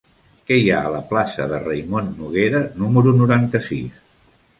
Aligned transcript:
Què 0.51 0.55
hi 0.59 0.69
ha 0.69 0.77
a 0.85 0.93
la 0.93 1.01
plaça 1.11 1.45
de 1.51 1.59
Raimon 1.65 2.09
Noguera 2.21 2.61
número 2.85 3.13
noranta-sis? 3.19 4.01